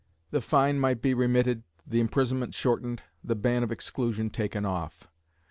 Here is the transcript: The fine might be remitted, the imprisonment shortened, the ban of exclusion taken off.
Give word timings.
The 0.31 0.41
fine 0.41 0.79
might 0.79 0.99
be 0.99 1.13
remitted, 1.13 1.61
the 1.85 1.99
imprisonment 1.99 2.55
shortened, 2.55 3.03
the 3.23 3.35
ban 3.35 3.61
of 3.61 3.71
exclusion 3.71 4.31
taken 4.31 4.65
off. 4.65 5.07